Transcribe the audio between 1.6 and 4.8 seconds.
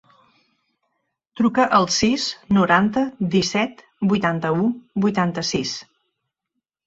al sis, noranta, disset, vuitanta-u,